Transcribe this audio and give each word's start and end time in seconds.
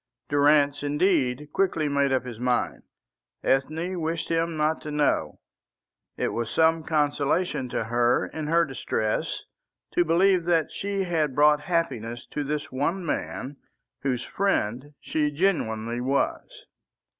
Durrance, 0.29 0.81
indeed, 0.81 1.49
quickly 1.53 1.87
made 1.87 2.11
up 2.11 2.25
his 2.25 2.39
mind. 2.39 2.81
Ethne 3.43 4.01
wished 4.01 4.29
him 4.29 4.57
not 4.57 4.81
to 4.81 4.89
know; 4.89 5.39
it 6.17 6.29
was 6.29 6.49
some 6.49 6.81
consolation 6.83 7.69
to 7.69 7.83
her 7.83 8.25
in 8.25 8.47
her 8.47 8.65
distress 8.65 9.43
to 9.93 10.03
believe 10.03 10.45
that 10.45 10.71
she 10.71 11.03
had 11.03 11.35
brought 11.35 11.61
happiness 11.61 12.25
to 12.31 12.43
this 12.43 12.71
one 12.71 13.05
man 13.05 13.57
whose 14.01 14.23
friend 14.25 14.95
she 15.01 15.29
genuinely 15.29 16.01
was. 16.01 16.49